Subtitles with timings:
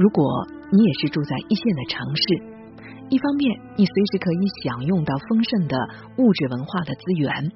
[0.00, 0.24] 如果
[0.72, 2.22] 你也是住在一线的城市，
[3.10, 5.76] 一方面你随时可以享用到丰盛的
[6.16, 7.52] 物质文化的资源，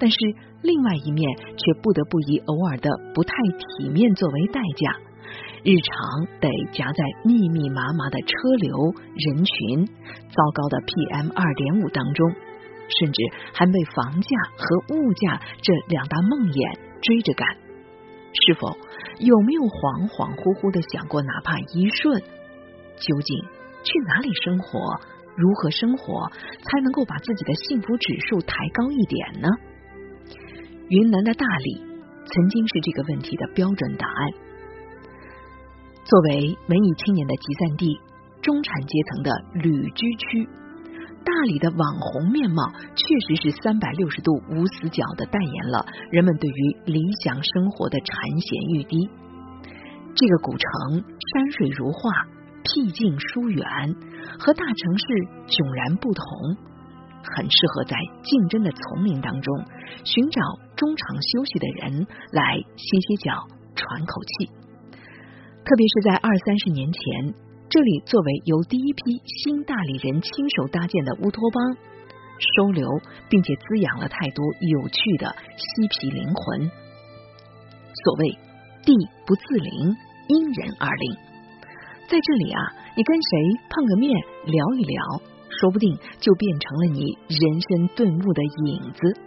[0.00, 0.16] 但是
[0.62, 4.96] 另外一面却不得不以偶尔的不太体面作为代价，
[5.62, 12.32] 日常得夹在密密麻麻的车流人群、糟糕的 PM 二点五当中，
[12.96, 13.22] 甚至
[13.52, 17.63] 还被房价和物价这两大梦魇追着赶。
[18.34, 18.76] 是否
[19.20, 22.18] 有没有恍恍惚惚的想过，哪怕一瞬，
[22.98, 23.30] 究竟
[23.86, 25.00] 去哪里生活，
[25.36, 26.28] 如何生活，
[26.66, 29.48] 才能够把自己的幸福指数抬高一点呢？
[30.88, 31.80] 云南的大理
[32.26, 34.30] 曾经是这个问题的标准答案。
[36.04, 37.98] 作为文艺青年的集散地，
[38.42, 40.48] 中产阶层的旅居区。
[41.24, 49.08] 大理的网红面貌确实是三百六十度无死角的代言了人们对于理想生活的馋涎欲滴。
[50.14, 52.12] 这个古城山水如画，
[52.62, 53.64] 僻静疏远，
[54.38, 55.04] 和大城市
[55.48, 56.24] 迥然不同，
[57.24, 59.48] 很适合在竞争的丛林当中
[60.04, 60.40] 寻找
[60.76, 63.32] 中场休息的人来歇歇脚、
[63.74, 64.52] 喘口气。
[65.64, 67.43] 特别是在二三十年前。
[67.74, 71.76] 这里作为由第一批新大理人亲手搭建的乌托邦，
[72.38, 72.86] 收留
[73.28, 76.70] 并且滋养了太多有趣的嬉皮灵魂。
[76.70, 78.30] 所谓
[78.86, 78.94] 地
[79.26, 79.90] 不自灵，
[80.28, 81.16] 因人而灵。
[82.06, 82.62] 在这里啊，
[82.94, 85.02] 你跟谁碰个面聊一聊，
[85.58, 89.18] 说不定就变成了你人生顿悟的影子。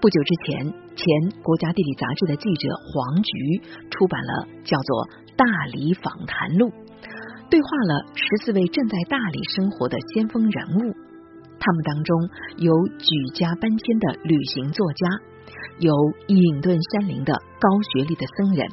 [0.00, 5.04] 不久之前，前国家地理杂志的记者黄菊出版了叫做
[5.36, 6.70] 《大理访谈录》。
[7.48, 10.94] 对话了十四位正在大理生活的先锋人物，
[11.58, 15.06] 他们当中有举家搬迁的旅行作家，
[15.78, 15.94] 有
[16.26, 18.66] 隐遁山林的高学历的僧人，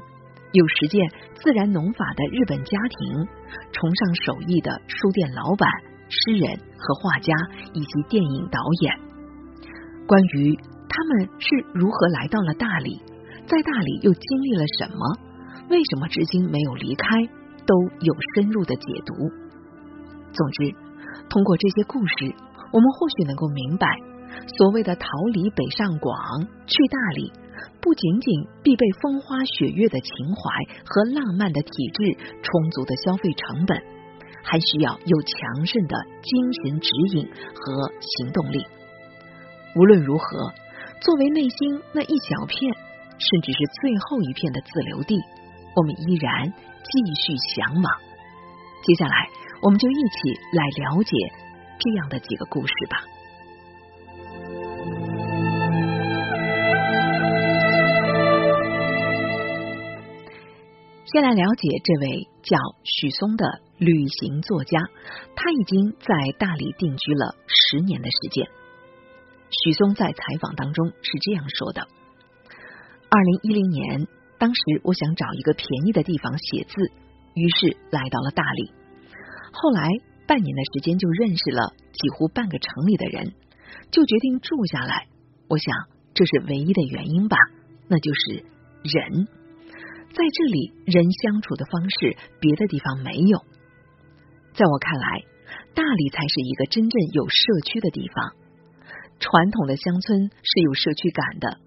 [0.51, 0.99] 有实践
[1.35, 3.27] 自然农法的日本家庭，
[3.71, 5.69] 崇尚手艺的书店老板、
[6.09, 7.31] 诗人和画家，
[7.73, 8.97] 以及电影导演。
[10.07, 10.57] 关于
[10.89, 12.99] 他们是如何来到了大理，
[13.45, 14.97] 在大理又经历了什么，
[15.69, 17.07] 为什么至今没有离开？
[17.65, 19.13] 都有深入的解读。
[20.33, 20.75] 总之，
[21.29, 22.33] 通过这些故事，
[22.71, 23.87] 我们或许能够明白，
[24.57, 26.17] 所谓的逃离北上广
[26.65, 27.31] 去大理，
[27.79, 30.41] 不仅仅必备风花雪月的情怀
[30.85, 33.77] 和浪漫的体质、充足的消费成本，
[34.43, 38.65] 还需要有强盛的精神指引和行动力。
[39.75, 40.51] 无论如何，
[41.01, 42.73] 作为内心那一小片，
[43.17, 45.15] 甚至是最后一片的自留地，
[45.75, 46.53] 我们依然。
[46.83, 47.85] 继续向往。
[48.83, 49.29] 接下来，
[49.61, 51.15] 我们就一起来了解
[51.79, 53.01] 这样的几个故事吧。
[61.05, 64.79] 先来了解这位叫许嵩的旅行作家，
[65.35, 68.45] 他已经在大理定居了十年的时间。
[69.49, 71.87] 许嵩在采访当中是这样说的
[73.09, 74.07] ：“二零一零年。”
[74.43, 76.91] 当时我想找一个便宜的地方写字，
[77.33, 78.73] 于是来到了大理。
[79.53, 79.87] 后来
[80.27, 83.31] 半年的时间就认识了几乎半个城里的人，
[83.89, 85.07] 就决定住下来。
[85.47, 85.73] 我想
[86.13, 87.37] 这是唯一的原因吧，
[87.87, 88.43] 那就是
[88.83, 89.27] 人。
[90.11, 93.39] 在这里，人相处的方式别的地方没有。
[94.55, 95.23] 在我看来，
[95.73, 98.35] 大理才是一个真正有社区的地方。
[99.21, 101.59] 传统的乡村是有社区感的，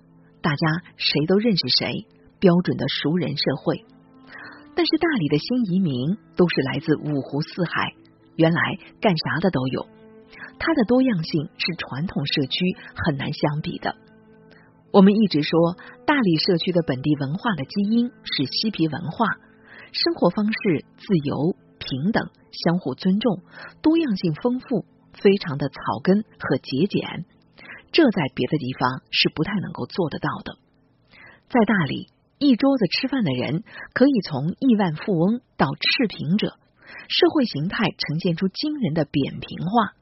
[0.42, 2.04] 大家谁都认识谁。
[2.46, 3.84] 标准的熟人社会，
[4.76, 7.92] 但是大理的新移民都是来自五湖四海，
[8.36, 9.84] 原来干啥的都有，
[10.56, 13.96] 它的多样性是传统社区很难相比的。
[14.92, 15.74] 我们一直说
[16.06, 19.26] 大理社区的本地文化的基因是嬉皮文化，
[19.90, 23.42] 生活方式自由、平等、相互尊重，
[23.82, 27.24] 多样性丰富，非常的草根和节俭，
[27.90, 30.58] 这在别的地方是不太能够做得到的，
[31.48, 32.06] 在大理。
[32.38, 33.64] 一桌子吃饭的人，
[33.94, 36.58] 可以从亿万富翁到赤贫者，
[37.08, 39.94] 社会形态呈现出惊人的扁平化。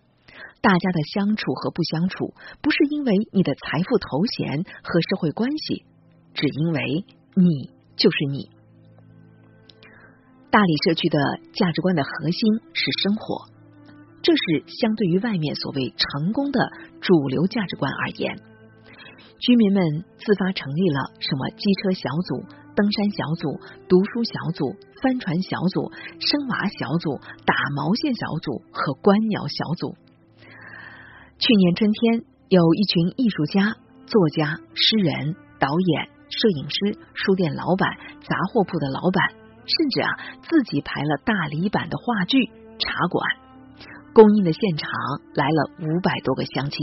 [0.60, 5.84] 大家的相处和不相处，不是因为你的财富、头衔和社会关系，
[6.32, 7.04] 只因为
[7.34, 8.50] 你就是你。
[10.50, 11.18] 大理社区的
[11.52, 13.46] 价值观的核心是生活，
[14.22, 16.60] 这是相对于外面所谓成功的
[17.00, 18.40] 主流价值观而言。
[19.44, 23.60] 居民们自发成立了什么机车小组、登山小组、
[23.90, 29.94] 读书小组、帆船小组、生娃小组、打毛线小组和观鸟小组。
[31.36, 33.76] 去年春天，有一群艺术家、
[34.06, 39.28] 作家、诗人、导演、摄影师、书店老板、杂货铺的老板，
[39.68, 40.08] 甚至啊
[40.48, 42.38] 自己排了大理版的话剧
[42.78, 43.20] 《茶馆》，
[44.14, 44.88] 公映的现场
[45.34, 46.80] 来了五百多个乡亲。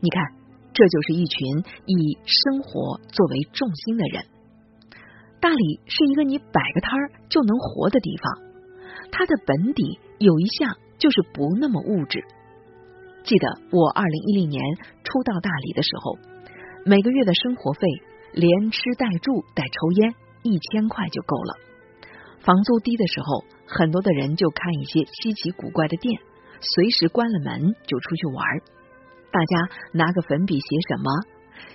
[0.00, 0.41] 你看，
[0.74, 4.24] 这就是一群以生活作为重心的人。
[5.40, 8.42] 大理是一个你摆个摊儿就能活的地方，
[9.10, 12.24] 它的本底有一项就是不那么物质。
[13.24, 14.62] 记得我二零一零年
[15.04, 16.18] 初到大理的时候，
[16.84, 17.80] 每个月的生活费
[18.32, 21.56] 连吃带住带抽烟一千块就够了。
[22.40, 26.20] 房租低的时候，很多的人就看一些稀奇古怪的店，
[26.60, 28.62] 随时关了门就出去玩儿。
[29.32, 31.10] 大家拿个粉笔写什么？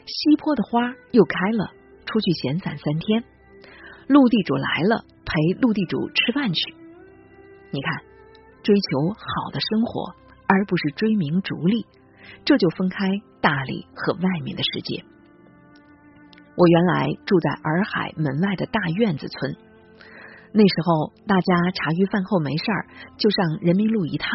[0.05, 1.71] 西坡的花又开了，
[2.05, 3.23] 出去闲散三天。
[4.07, 6.75] 陆地主来了，陪陆地主吃饭去。
[7.71, 8.03] 你看，
[8.63, 10.13] 追求好的生活，
[10.47, 11.85] 而不是追名逐利，
[12.45, 12.97] 这就分开
[13.41, 15.03] 大理和外面的世界。
[16.55, 19.55] 我原来住在洱海门外的大院子村，
[20.53, 22.87] 那时候大家茶余饭后没事儿
[23.17, 24.29] 就上人民路一趟，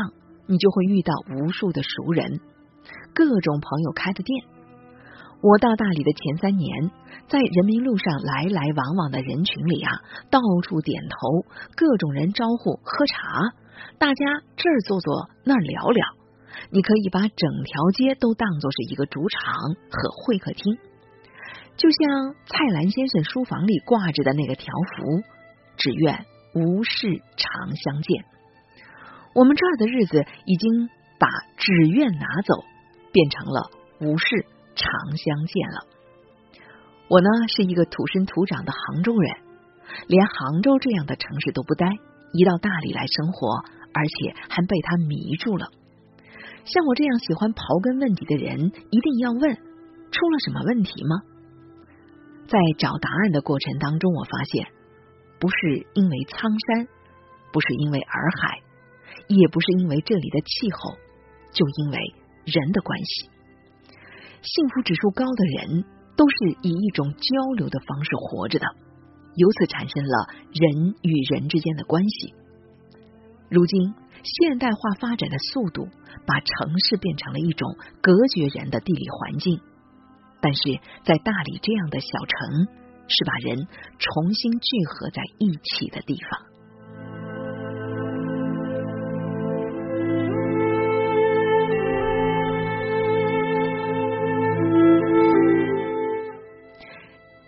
[0.47, 2.41] 你就会遇到无数的熟人，
[3.15, 4.45] 各种朋友开的店。
[5.43, 6.91] 我到大理的前三年，
[7.29, 9.91] 在人民路上来来往往的人群里啊，
[10.31, 11.45] 到处点头，
[11.75, 13.53] 各种人招呼喝茶，
[13.99, 14.25] 大家
[14.57, 16.07] 这儿坐坐那儿聊聊。
[16.71, 19.53] 你可以把整条街都当作是一个主场
[19.91, 20.79] 和会客厅，
[21.77, 25.23] 就像蔡澜先生书房里挂着的那个条幅
[25.77, 26.25] ：“只愿
[26.55, 28.25] 无事常相见。”
[29.35, 30.89] 我们这儿的日子已经
[31.19, 31.27] 把
[31.59, 32.63] “只愿”拿走，
[33.13, 33.71] 变成了
[34.01, 34.47] “无事”。
[34.75, 34.89] 常
[35.19, 35.87] 相见了。
[37.09, 39.37] 我呢是一个土生土长的杭州人，
[40.07, 41.87] 连杭州这样的城市都不待，
[42.33, 45.67] 一到大理来生活，而且还被他迷住了。
[46.65, 49.55] 像我这样喜欢刨根问底的人，一定要问
[50.11, 51.21] 出了什么问题吗？
[52.49, 54.69] 在找答案的过程当中，我发现
[55.39, 56.89] 不是因为苍山，
[57.53, 58.63] 不是因为洱海，
[59.29, 60.97] 也不是因为这里的气候，
[61.53, 61.99] 就因为
[62.45, 63.31] 人的关系。
[64.43, 65.85] 幸福指数高的人
[66.17, 68.67] 都是以一种交流的方式活着的，
[69.37, 72.35] 由此产生了人与人之间的关系。
[73.49, 75.89] 如今现代化发展的速度
[76.27, 79.61] 把城市变成了一种隔绝人的地理环境，
[80.41, 82.67] 但是在大理这样的小城，
[83.09, 83.69] 是把人
[83.99, 86.52] 重新聚合在一起的地方。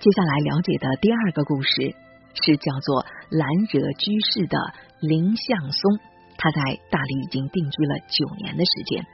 [0.05, 1.97] 接下来了解的第二个故事
[2.35, 4.59] 是叫做兰惹居士的
[5.01, 5.99] 林相松，
[6.37, 6.61] 他在
[6.91, 9.07] 大理已经定居了九年的时间。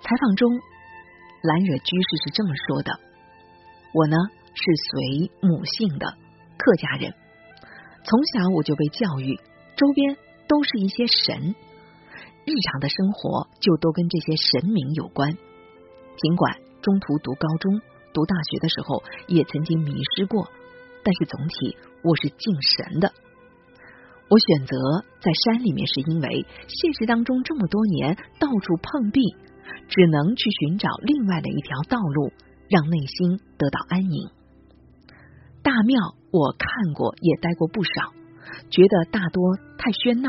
[0.00, 0.52] 采访中，
[1.42, 2.92] 兰惹居士是这么说的
[3.92, 4.16] ：“我呢
[4.54, 6.14] 是随母姓的
[6.56, 7.12] 客家人，
[8.04, 9.34] 从小我就被教育，
[9.74, 10.16] 周边
[10.46, 11.56] 都是一些神，
[12.46, 15.32] 日常的生活就都跟这些神明有关。
[15.32, 17.80] 尽管中途读高中。”
[18.12, 20.48] 读大学的时候也曾经迷失过，
[21.04, 23.12] 但是总体我是敬神的。
[24.30, 24.76] 我选择
[25.20, 29.20] 在山里面，是因为现实当中这么多年到处碰壁，
[29.88, 32.32] 只能去寻找另外的一条道路，
[32.68, 34.28] 让内心得到安宁。
[35.62, 38.12] 大庙我看过，也待过不少，
[38.70, 40.28] 觉得大多太喧闹，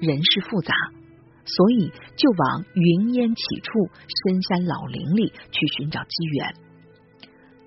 [0.00, 0.72] 人事复杂，
[1.44, 6.54] 所以就往云烟起处、深山老林里去寻找机缘。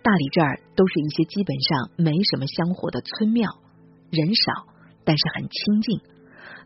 [0.03, 3.49] 大理这儿都是一些基本上没什么香火的村庙，
[4.11, 4.67] 人少，
[5.05, 6.01] 但是很清静，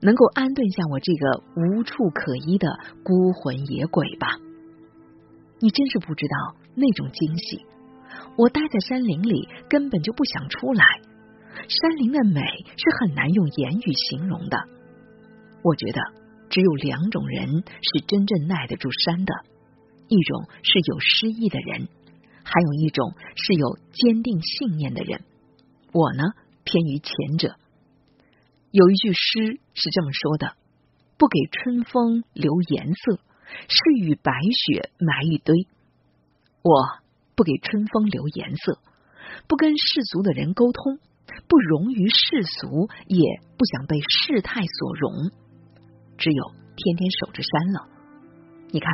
[0.01, 2.67] 能够安顿下我这个无处可依的
[3.03, 4.27] 孤魂野鬼吧。
[5.59, 7.63] 你真是不知道那种惊喜，
[8.37, 10.83] 我待在山林里根本就不想出来。
[11.67, 14.57] 山林的美是很难用言语形容的。
[15.63, 16.01] 我觉得
[16.49, 19.33] 只有两种人是真正耐得住山的，
[20.07, 21.87] 一种是有诗意的人。
[22.49, 25.25] 还有一种是有坚定信念的人，
[25.91, 26.23] 我呢
[26.63, 27.57] 偏于前者。
[28.71, 30.55] 有一句诗是这么说的
[31.19, 33.19] ：“不给春风留颜色，
[33.67, 34.31] 是与白
[34.65, 35.67] 雪埋一堆。”
[36.63, 36.71] 我
[37.35, 38.79] 不给春风留颜色，
[39.47, 40.99] 不跟世俗的人沟通，
[41.49, 45.31] 不容于世俗，也不想被世态所容，
[46.17, 46.43] 只有
[46.77, 47.89] 天天守着山了。
[48.71, 48.91] 你看，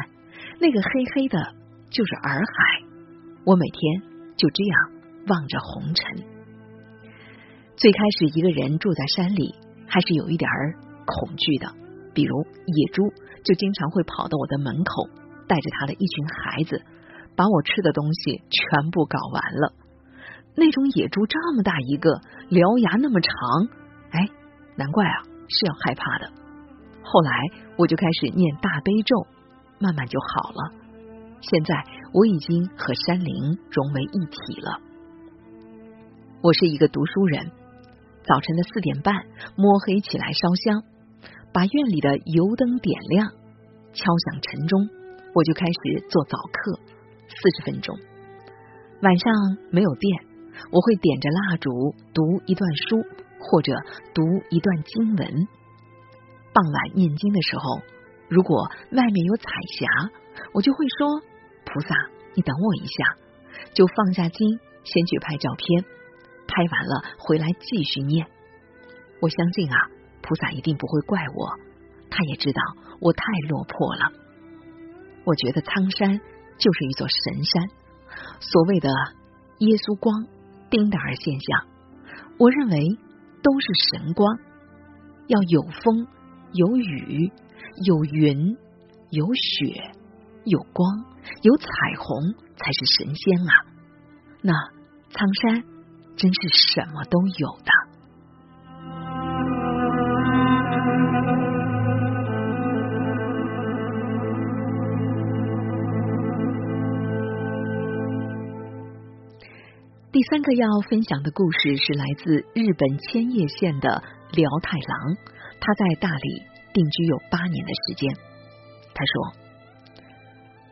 [0.59, 1.53] 那个黑黑的，
[1.91, 2.82] 就是洱海。
[3.45, 4.01] 我每天
[4.37, 4.91] 就这样
[5.27, 6.23] 望着红尘。
[7.75, 9.55] 最开始一个人住在山里，
[9.87, 11.67] 还是有一点儿恐惧的。
[12.13, 13.11] 比如野猪
[13.43, 15.09] 就经常会跑到我的门口，
[15.47, 16.81] 带着他的一群孩子，
[17.35, 19.73] 把我吃的东西全部搞完了。
[20.55, 23.33] 那种野猪这么大一个，獠牙那么长，
[24.11, 24.29] 哎，
[24.77, 26.31] 难怪啊，是要害怕的。
[27.01, 27.31] 后来
[27.75, 29.25] 我就开始念大悲咒，
[29.79, 30.71] 慢慢就好了。
[31.41, 34.79] 现在我已经和山林融为一体了。
[36.43, 37.51] 我是一个读书人，
[38.23, 39.15] 早晨的四点半
[39.55, 40.83] 摸黑起来烧香，
[41.51, 43.27] 把院里的油灯点亮，
[43.93, 44.87] 敲响晨钟，
[45.33, 46.79] 我就开始做早课，
[47.29, 47.97] 四十分钟。
[49.01, 49.33] 晚上
[49.71, 50.25] 没有电，
[50.69, 51.71] 我会点着蜡烛
[52.13, 53.01] 读一段书，
[53.39, 53.73] 或者
[54.13, 55.47] 读一段经文。
[56.53, 57.81] 傍晚念经的时候，
[58.29, 59.45] 如果外面有彩
[59.79, 59.87] 霞，
[60.53, 61.21] 我就会说
[61.73, 61.95] ：“菩萨，
[62.35, 63.17] 你等我一下。”
[63.73, 65.83] 就放下经，先去拍照片，
[66.47, 68.27] 拍完了回来继续念。
[69.19, 69.89] 我相信啊，
[70.21, 71.49] 菩萨一定不会怪我，
[72.11, 72.61] 他也知道
[72.99, 74.11] 我太落魄了。
[75.23, 76.19] 我觉得苍山
[76.57, 77.69] 就是一座神山，
[78.39, 78.89] 所谓的
[79.59, 80.27] 耶稣光、
[80.69, 81.67] 丁达尔现象，
[82.37, 82.97] 我认为
[83.41, 84.37] 都是神光，
[85.27, 86.07] 要有风。
[86.55, 87.31] 有雨，
[87.83, 88.55] 有云，
[89.09, 89.92] 有雪，
[90.45, 91.05] 有光，
[91.41, 91.67] 有彩
[91.99, 93.53] 虹，才是神仙啊！
[94.41, 94.53] 那
[95.09, 95.63] 苍山
[96.17, 96.39] 真是
[96.73, 97.71] 什么都有的。
[110.11, 115.17] 第三个要分享的故事是来自日本千叶县的辽太郎。
[115.59, 118.13] 他在大理定居有八年的时间。
[118.93, 119.41] 他说：“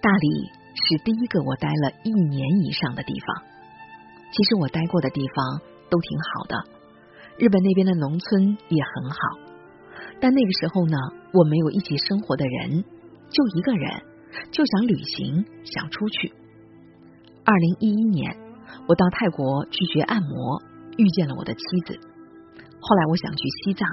[0.02, 3.44] 大理是第一个我待了一年以上的地方。
[4.32, 6.56] 其实我待过的地方都挺好的，
[7.38, 9.18] 日本那边的农村也很好。
[10.20, 10.98] 但那个时候呢，
[11.34, 12.84] 我没有一起生活的人，
[13.30, 14.02] 就一个人，
[14.52, 16.34] 就想旅行，想出去。
[17.46, 18.38] 二零一一年，
[18.88, 20.64] 我到泰国去学按摩，
[20.98, 22.00] 遇见了我的妻子。
[22.80, 23.88] 后来我想去西藏。”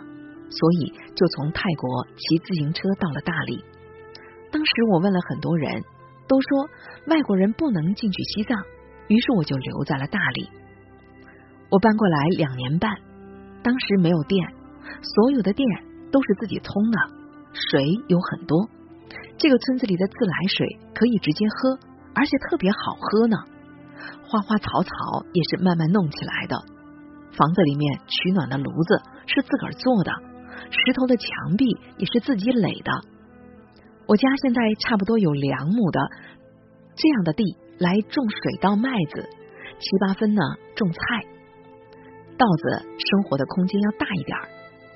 [0.50, 3.62] 所以就从泰国骑自行车到了大理。
[4.50, 5.84] 当时我问了很多人，
[6.28, 6.68] 都说
[7.06, 8.62] 外国人不能进去西藏，
[9.08, 10.50] 于是我就留在了大理。
[11.70, 12.94] 我搬过来两年半，
[13.62, 14.47] 当时没有电，
[15.02, 15.66] 所有的电
[16.12, 16.99] 都是自己通的，
[17.52, 18.68] 水有很多。
[19.38, 21.78] 这个村子里的自来水可以直接喝，
[22.14, 23.37] 而且特别好喝呢。
[24.28, 24.90] 花花草草
[25.32, 26.56] 也是慢慢弄起来的。
[27.32, 30.12] 房子里面取暖的炉子是自个儿做的。
[30.70, 31.64] 石头的墙壁
[31.97, 32.90] 也是自己垒的。
[34.08, 36.00] 我家现在差不多有两亩的
[36.96, 37.44] 这样的地
[37.78, 39.28] 来种水稻、麦子，
[39.78, 40.40] 七八分呢
[40.74, 40.98] 种菜。
[42.38, 44.48] 稻子生活的空间要大一点儿，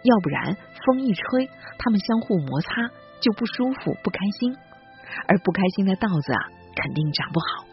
[0.02, 1.46] 要不然风一吹，
[1.78, 2.88] 它们相互摩擦
[3.20, 4.56] 就不舒服、不开心。
[5.28, 6.40] 而不开心的稻子啊，
[6.74, 7.66] 肯定长不好。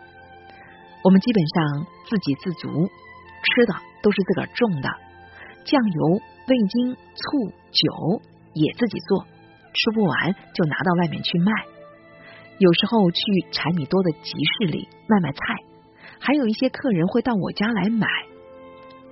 [1.05, 4.89] 我们基本上自给自足，吃的都是自个儿种的，
[5.63, 6.22] 酱油。
[6.50, 8.22] 味精、醋、酒
[8.55, 9.24] 也自己做，
[9.74, 11.52] 吃不完就拿到外面去卖。
[12.58, 13.22] 有时候去
[13.52, 15.40] 柴米多的集市里卖卖菜，
[16.20, 18.08] 还有一些客人会到我家来买。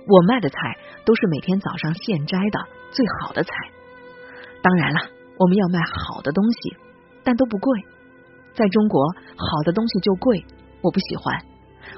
[0.06, 0.56] 我卖的菜
[1.04, 3.50] 都是每天早上现摘的最好的菜。
[4.62, 5.00] 当然了，
[5.38, 6.76] 我们要卖好的东西，
[7.24, 7.80] 但都不贵。
[8.54, 9.02] 在中国，
[9.36, 10.44] 好的东西就贵，
[10.82, 11.44] 我不喜欢。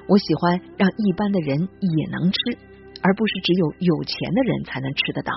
[0.07, 2.71] 我喜欢让一般的人也能吃。
[3.03, 5.33] 而不是只有有钱的人才能吃得到。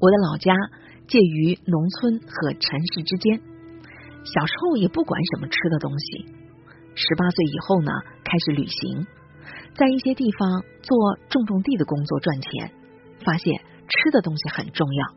[0.00, 0.54] 我的老家
[1.08, 3.40] 介于农村和城市之间，
[4.24, 6.26] 小时候也不管什么吃的东西。
[6.94, 7.90] 十八岁以后呢，
[8.22, 9.06] 开始旅行，
[9.74, 12.72] 在一些地方做种种地的工作赚钱，
[13.24, 15.14] 发现吃的东西很重要。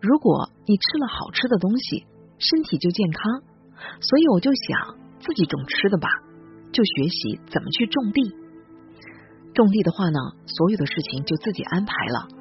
[0.00, 2.06] 如果你吃了好吃的东西，
[2.38, 3.42] 身体就健康。
[4.00, 6.08] 所以我就想自己种吃的吧，
[6.72, 8.34] 就学习怎么去种地。
[9.54, 12.37] 种地的话呢，所有的事情就自己安排了。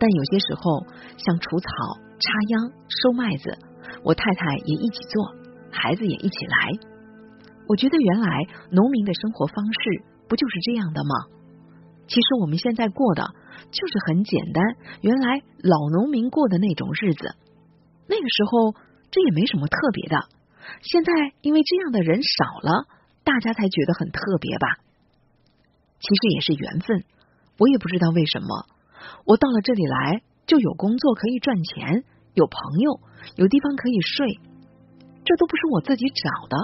[0.00, 0.80] 但有些时候，
[1.20, 1.68] 像除草、
[2.16, 3.58] 插秧、收麦子，
[4.02, 5.36] 我太太也一起做，
[5.70, 6.56] 孩子也一起来。
[7.68, 11.14] 我觉得原来农民的生活方式不就是这样的吗？
[12.08, 13.22] 其实我们现在过的
[13.70, 14.64] 就是很简单，
[15.02, 17.36] 原来老农民过的那种日子。
[18.08, 18.74] 那个时候
[19.12, 20.16] 这也没什么特别的。
[20.82, 22.88] 现在因为这样的人少了，
[23.22, 24.66] 大家才觉得很特别吧。
[26.00, 27.04] 其实也是缘分，
[27.58, 28.66] 我也不知道为什么，
[29.24, 32.04] 我到了这里来就有工作可以赚钱，
[32.34, 33.00] 有朋友，
[33.36, 34.38] 有地方可以睡，
[35.24, 36.56] 这都不是我自己找的，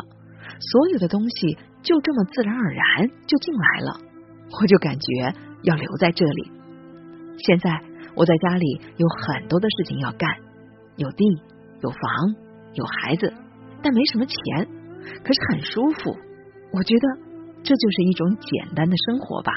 [0.61, 4.01] 所有的东西就这么自然而然就进来了，
[4.61, 6.51] 我就感觉要留在这里。
[7.39, 7.83] 现在
[8.15, 10.29] 我在家里有很多的事情要干，
[10.97, 11.25] 有地，
[11.83, 12.35] 有房，
[12.75, 13.33] 有孩子，
[13.83, 14.69] 但没什么钱，
[15.23, 16.17] 可是很舒服，
[16.73, 17.27] 我觉得。
[17.67, 19.51] 这就是一种简单的生活吧。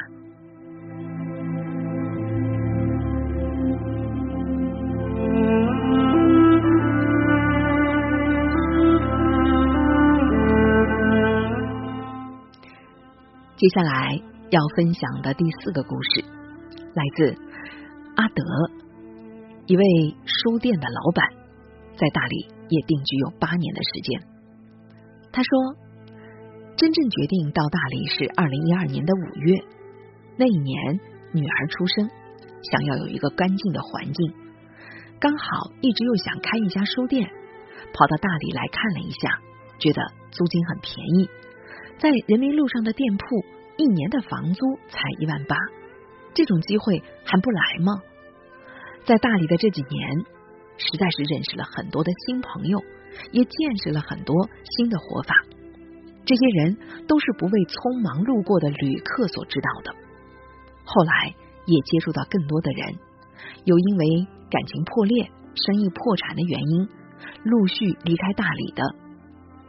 [13.59, 16.23] 接下来要分享的第四个故事，
[16.93, 17.35] 来自
[18.15, 18.41] 阿德，
[19.65, 19.83] 一位
[20.23, 21.27] 书店的老板，
[21.97, 24.21] 在大理也定居有八年的时间。
[25.33, 25.75] 他说，
[26.77, 29.61] 真正决定到大理是二零一二年的五月，
[30.37, 31.01] 那一年
[31.33, 32.09] 女儿出生，
[32.63, 34.33] 想要有一个干净的环境，
[35.19, 37.29] 刚好一直又想开一家书店，
[37.93, 39.41] 跑到大理来看了一下，
[39.79, 40.01] 觉得
[40.31, 41.29] 租金很便宜。
[41.99, 43.25] 在人民路上的店铺，
[43.75, 45.57] 一年的房租才一万八，
[46.33, 48.01] 这种机会还不来吗？
[49.03, 50.17] 在大理的这几年，
[50.77, 52.79] 实在是认识了很多的新朋友，
[53.33, 55.35] 也见识了很多新的活法。
[56.23, 59.91] 这些人都是不为匆忙路过的旅客所知道的。
[60.85, 62.95] 后来也接触到更多的人，
[63.65, 66.87] 有因为感情破裂、生意破产的原因，
[67.43, 68.83] 陆续离开大理的。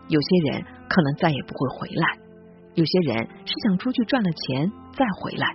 [0.06, 2.18] 有些人可能再也不会回来，
[2.74, 5.46] 有些人是想出去赚了钱再回来。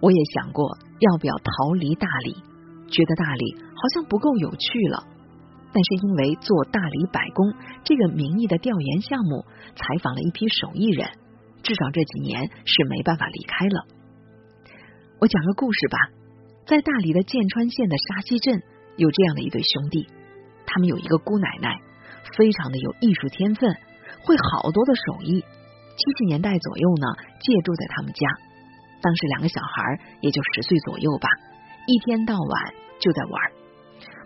[0.00, 2.34] 我也想过要不要逃离大理，
[2.88, 5.04] 觉得大理好像不够有趣了。
[5.72, 7.52] 但是因为做大理百工
[7.84, 9.44] 这个名义的调研项目，
[9.74, 11.08] 采访了一批手艺人，
[11.62, 13.84] 至少这几年是没办法离开了。
[15.18, 15.98] 我讲个故事吧，
[16.66, 18.62] 在大理的剑川县的沙溪镇，
[18.96, 20.06] 有这样的一对兄弟，
[20.66, 21.80] 他们有一个姑奶奶。
[22.36, 23.72] 非常的有艺术天分，
[24.24, 25.44] 会好多的手艺。
[25.96, 27.06] 七十年代左右呢，
[27.40, 28.28] 借住在他们家。
[29.00, 31.28] 当时两个小孩也就十岁左右吧，
[31.86, 33.32] 一天到晚就在玩。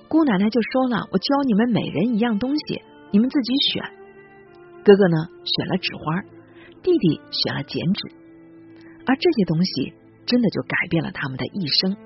[0.08, 3.84] 姑奶奶就说了：“我教你们每人一样东西，你们自己选。”
[4.82, 6.22] 哥哥呢选了纸花，
[6.82, 8.12] 弟弟选了剪纸。
[9.06, 9.94] 而这些东西
[10.26, 11.96] 真的就改变了他们的一生。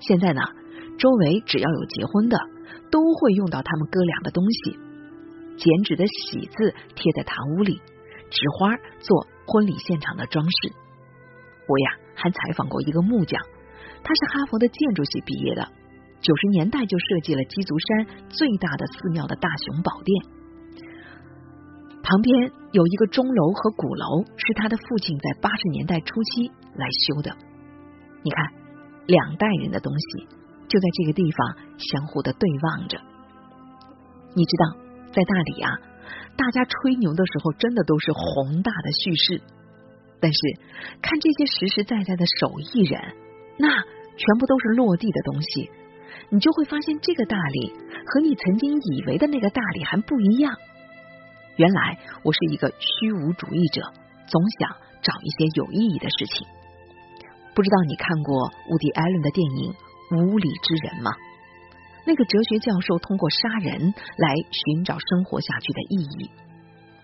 [0.00, 0.40] 现在呢，
[0.98, 2.38] 周围只要有结婚的，
[2.90, 4.78] 都会用到他们哥俩的东西。
[5.56, 7.80] 剪纸的喜字贴在堂屋里，
[8.30, 10.72] 纸花做婚礼现场的装饰。
[11.66, 13.40] 我呀还采访过一个木匠，
[14.02, 15.68] 他是哈佛的建筑系毕业的，
[16.20, 20.24] 九十年代就设计了鸡足山最大的寺庙的大雄宝殿，
[22.02, 27.36] 旁边有一个钟楼和鼓楼，是他的父亲在八十年代初期来修的。
[28.22, 28.52] 你看，
[29.06, 30.26] 两代人的东西
[30.68, 32.98] 就在这个地方相互的对望着，
[34.34, 34.88] 你知道。
[35.10, 35.72] 在大理啊，
[36.36, 39.42] 大家吹牛的时候，真的都是宏大的叙事。
[40.20, 40.38] 但是
[41.00, 43.00] 看这些实实在在的手艺人，
[43.58, 43.68] 那
[44.16, 45.70] 全部都是落地的东西，
[46.30, 47.72] 你就会发现这个大理
[48.06, 50.56] 和你曾经以为的那个大理还不一样。
[51.56, 53.82] 原来我是一个虚无主义者，
[54.26, 56.46] 总想找一些有意义的事情。
[57.54, 59.72] 不知道你看过伍迪·艾伦的电影
[60.16, 61.10] 《无理之人》吗？
[62.08, 66.30] 那个哲学教授通过杀人来寻找生活下去的意义，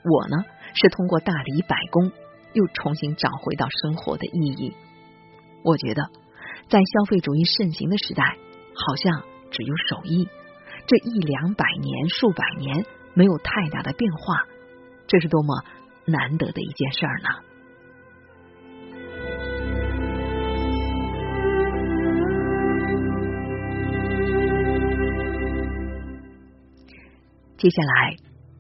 [0.03, 2.11] 我呢是通过大理百工
[2.55, 4.75] 又重新找回到生活的意义。
[5.63, 6.09] 我觉得，
[6.71, 8.39] 在消费主义盛行的时代，
[8.75, 10.27] 好像只有手艺，
[10.87, 14.47] 这一两百年、数百年没有太大的变化，
[15.07, 15.65] 这是多么
[16.07, 17.29] 难得的一件事儿呢？
[27.65, 28.17] 接下来，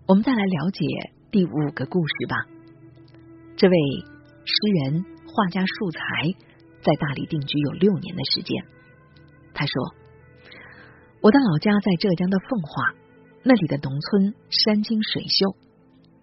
[0.08, 2.36] 我们再来了解第五个故事吧。
[3.54, 3.76] 这位
[4.46, 6.00] 诗人、画家素才
[6.80, 8.64] 在大理定居有六年的时间。
[9.52, 9.74] 他说
[11.20, 12.94] ：“我的老家在浙江的奉化，
[13.42, 15.54] 那里的农村山清水秀，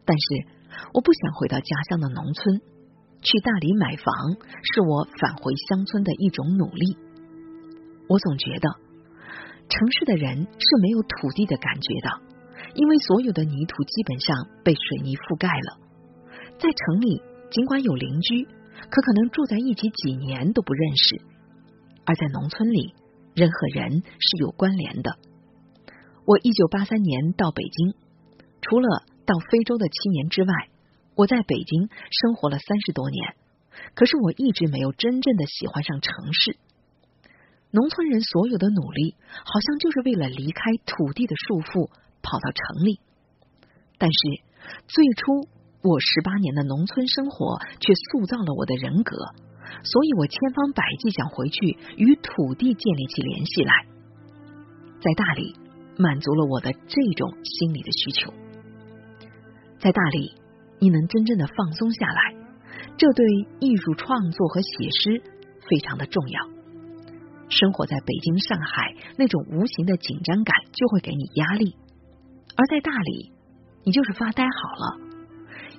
[0.04, 0.48] 但是
[0.96, 2.62] 我不想回到家乡的农村。
[3.22, 4.42] 去大理买房
[4.74, 6.98] 是我返回乡村的一种努力。
[8.08, 8.70] 我总觉得
[9.70, 12.22] 城市的人是没有土地的感觉的。”
[12.74, 15.80] 因为所有的泥土基本上被水泥覆盖了，
[16.60, 18.46] 在城里尽管有邻居，
[18.90, 21.22] 可可能住在一起几年都不认识；
[22.06, 22.96] 而在农村里，
[23.36, 25.18] 人和人是有关联的。
[26.26, 27.94] 我一九八三年到北京，
[28.62, 28.88] 除了
[29.26, 30.54] 到非洲的七年之外，
[31.16, 33.36] 我在北京生活了三十多年。
[33.96, 36.58] 可是我一直没有真正的喜欢上城市。
[37.72, 41.90] 农村人所有的努力，好像就是为了离开土地的束缚。
[42.22, 43.00] 跑到城里，
[43.98, 44.20] 但是
[44.88, 45.48] 最初
[45.82, 49.18] 我十八年的农村生活却塑造了我的人格，
[49.84, 53.74] 所以我千方百计想回去与土地建立起联系来，
[55.02, 55.56] 在大理
[55.98, 58.34] 满足了我的这种心理的需求。
[59.80, 60.36] 在大理，
[60.80, 62.36] 你能真正的放松下来，
[62.98, 63.26] 这对
[63.60, 65.24] 艺术创作和写诗
[65.68, 66.50] 非常的重要。
[67.50, 71.76] 生活在北京、上海，那种无形的紧张感就会给你压力。
[72.56, 73.32] 而在大理，
[73.84, 75.12] 你就是发呆好了。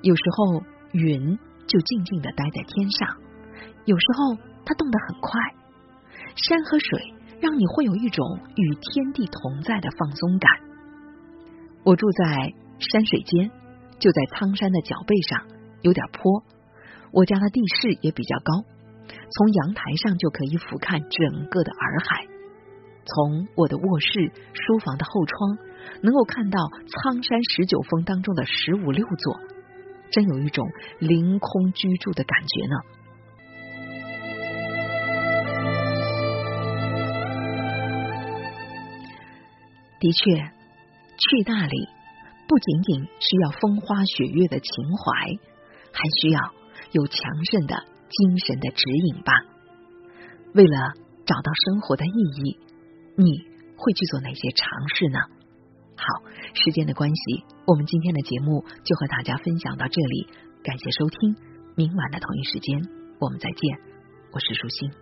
[0.02, 3.16] 有时候云就静静的待在天上，
[3.84, 5.40] 有时候它动得很快。
[6.34, 8.24] 山和水让你会有一种
[8.56, 10.50] 与天地同在的放松感。
[11.84, 13.50] 我住在山水间，
[13.98, 15.46] 就在苍山的脚背上，
[15.82, 16.42] 有点坡。
[17.12, 18.64] 我家的地势也比较高，
[19.06, 22.26] 从阳台上就可以俯瞰整个的洱海。
[23.04, 25.58] 从我的卧室、书房的后窗，
[26.02, 29.40] 能够看到苍山十九峰当中的十五六座，
[30.10, 30.68] 真有一种
[30.98, 32.76] 凌空居住的感觉呢。
[40.00, 40.22] 的确，
[41.16, 41.88] 去那里
[42.48, 45.38] 不仅仅需要风花雪月的情怀，
[45.92, 46.40] 还需要
[46.92, 49.32] 有强盛的精神的指引吧。
[50.54, 50.92] 为了
[51.24, 52.10] 找到生活的意
[52.44, 52.58] 义。
[53.14, 53.44] 你
[53.76, 55.18] 会去做哪些尝试呢？
[56.02, 56.22] 好，
[56.54, 60.26] 时间的关系，我们今天的节目就和大家分享到这里，
[60.64, 61.36] 感谢收听，
[61.76, 62.82] 明晚的同一时间
[63.20, 63.78] 我们再见，
[64.32, 65.01] 我是舒心。